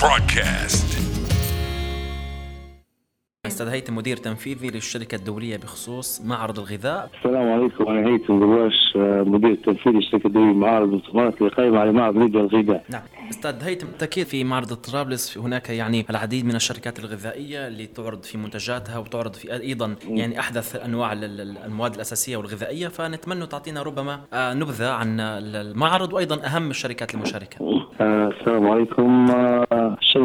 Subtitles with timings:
[0.00, 0.86] broadcast.
[3.46, 9.22] أستاذ هيثم مدير تنفيذي للشركة الدولية بخصوص معرض الغذاء السلام عليكم أنا هيثم قواش آه،
[9.22, 12.84] مدير التنفيذي لشركه دوليه معارض والمؤتمرات اللي قائمه على معرض ليبيا الغذاء.
[12.88, 18.22] نعم أستاذ هيثم بالتأكيد في معرض طرابلس هناك يعني العديد من الشركات الغذائية اللي تعرض
[18.22, 23.82] في منتجاتها وتعرض في أيضا يعني أحدث أنواع ال- ال- المواد الأساسية والغذائية فنتمنى تعطينا
[23.82, 27.56] ربما آه، نبذة عن المعرض وأيضا أهم الشركات المشاركة.
[28.00, 29.30] آه، السلام عليكم.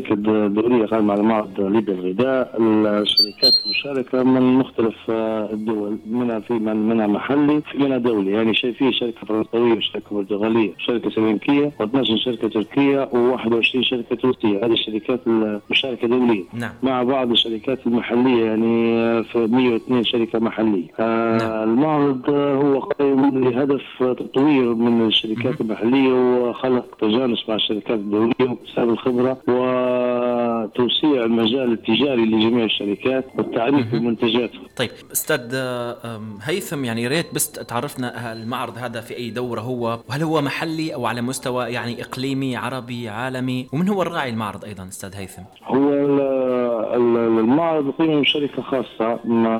[0.01, 2.55] الشركة الدوليه قائمه على معرض ليبيا الغذاء
[3.01, 8.31] الشركات المشاركة من مختلف آه، الدول منها في من منها محلي في منها دولي.
[8.31, 14.65] يعني شيء في شركة فرنسوية وشركة برتغالية وشركه سلوكيه و12 شركة تركية و21 شركة روسية.
[14.65, 16.43] هذه الشركات المشاركة دولية.
[16.53, 16.71] نعم.
[16.83, 20.87] مع بعض الشركات المحلية يعني آه، في 102 شركة محلية.
[20.99, 21.69] آه، نعم.
[21.69, 28.33] المعرض آه، هو قائم لهدف آه، تطوير من الشركات المحلية وخلق تجانس مع الشركات الدولية
[28.39, 34.61] واكتساب الخبرة وتوسيع المجال التجاري لجميع الشركات والتعريف بمنتجاتهم.
[34.77, 40.23] طيب أستاذ آه، هيثم يعني ريت بس تعرفنا المعرض هذا في أي دورة هو؟ وهل
[40.23, 45.15] هو محلي أو على مستوى يعني إقليمي عربي عالمي؟ ومن هو الراعي المعرض أيضا أستاذ
[45.15, 45.93] هيثم؟ هو
[46.95, 49.55] المعرض يقيم من شركة خاصة مع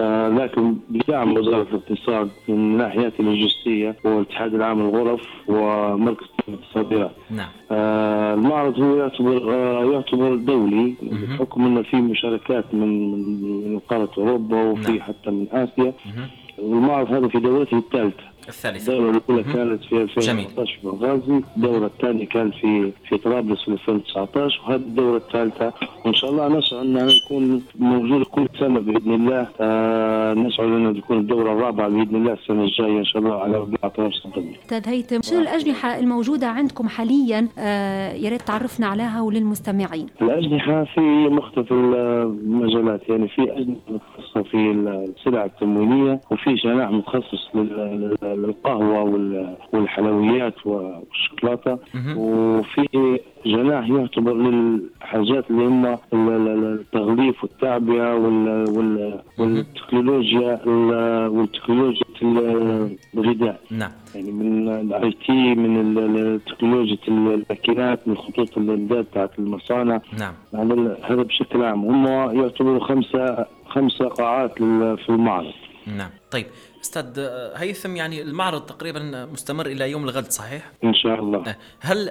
[0.00, 7.12] آه، لكن بدعم وزارة الاقتصاد من الناحية اللوجستية والاتحاد العام للغرف ومركز الصادرات.
[7.30, 13.12] نعم آه، المعرض هو يعتبر آه، يعتبر دولي بحكم انه في مشاركات من
[13.72, 15.00] من قارة أوروبا وفي نعم.
[15.00, 16.28] حتى من آسيا مهم.
[16.58, 18.92] والمعرض هذا في دورته الثالثة الثالثة.
[18.92, 24.60] الدورة الأولى كانت في 2014 في بنغازي، الدورة الثانية كانت في في طرابلس في 2019
[24.66, 25.72] وهذه الدورة الثالثة
[26.04, 29.46] وإن شاء الله نسعى أن نكون موجود كل سنة بإذن الله.
[29.60, 33.78] آه نسعى أن تكون الدورة الرابعة بإذن الله السنة الجاية إن شاء الله على ربيع
[33.96, 34.54] طرابلس القديم.
[34.64, 40.06] أستاذ هيثم شنو الأجنحة الموجودة عندكم حاليا؟ آه يا ريت تعرفنا عليها وللمستمعين.
[40.22, 48.16] الأجنحة في مختلف المجالات يعني في أجنحة متخصصة في السلع التموينية وفي جناح متخصص لل-
[48.34, 51.78] لل- للقهوة وال- والحلويات والشوكولاتة.
[51.94, 52.18] مهم.
[52.18, 62.02] وفي جناح يعتبر للحاجات اللي هم ال- ال- التغليف والتعبئة وال- وال- والتكنولوجيا ال- والتكنولوجيا
[63.14, 63.60] الغذاء.
[63.70, 63.90] نعم.
[64.14, 70.00] يعني من ال IT من تكنولوجيا الماكينات من خطوط الإمداد بتاعت المصانع.
[70.18, 70.32] نعم.
[71.04, 71.84] هذا بشكل عام.
[71.84, 72.06] هم
[72.40, 74.54] يعتبروا خمسة خمسة قاعات
[74.98, 75.52] في المعرض.
[75.96, 76.10] نعم.
[76.30, 76.46] طيب.
[76.82, 77.20] أستاذ
[77.56, 81.38] هيثم يعني المعرض تقريبا مستمر إلى يوم الغد صحيح؟ إن شاء الله.
[81.38, 82.08] آه، هل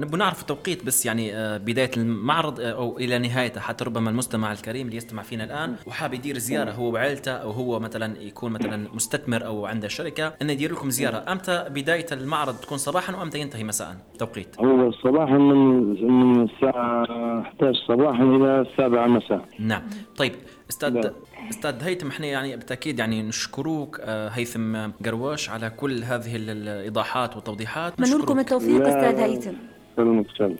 [0.00, 4.52] نبغى نعرف التوقيت بس يعني آه، بداية المعرض آه، أو إلى نهايته حتى ربما المستمع
[4.52, 8.88] الكريم اللي يستمع فينا الآن وحاب يدير زيارة هو وعائلته أو هو مثلا يكون مثلا
[8.94, 11.24] مستثمر أو عنده شركة انه يدير لكم زيارة.
[11.32, 14.60] أمتى بداية المعرض تكون صباحا وأمتى ينتهي مساء؟ توقيت.
[14.60, 17.04] هو صباحا من من الساعة
[17.40, 19.44] 11 صباحا إلى السابعة مساء.
[19.58, 19.82] نعم.
[20.16, 20.32] طيب
[20.70, 21.12] أستاذ نعم.
[21.50, 27.36] أستاذ هيثم إحنا يعني بالتأكيد يعني نشكروك آه، هيثم قرواش على كل هذه ال- الإيضاحات
[27.36, 27.92] والتوضيحات.
[27.92, 28.38] اتمنى لكم.
[28.38, 28.86] التوفيق.
[28.86, 29.52] أستاذ هيثم.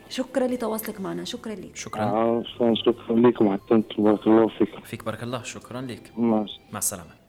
[0.09, 1.23] شكرا لتواصلك معنا.
[1.23, 1.75] شكرا لك.
[1.75, 2.43] شكرا.
[2.73, 3.53] شكرا لكم.
[3.53, 4.81] حتى بارك الله فيكم.
[4.81, 5.43] فيك بارك الله.
[5.43, 6.11] شكرا لك.
[6.17, 6.71] مع السلامة.
[6.71, 7.20] مع السلامة.